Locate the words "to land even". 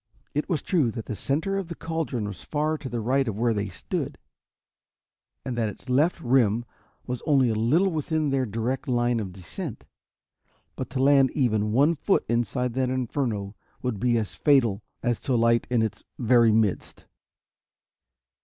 10.89-11.71